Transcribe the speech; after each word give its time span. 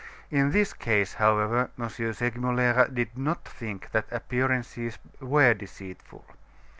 In 0.31 0.49
this 0.49 0.73
case, 0.73 1.13
however, 1.13 1.69
M. 1.79 1.87
Segmuller 2.13 2.87
did 2.91 3.15
not 3.15 3.47
think 3.47 3.91
that 3.91 4.07
appearances 4.09 4.97
were 5.19 5.53
deceitful. 5.53 6.25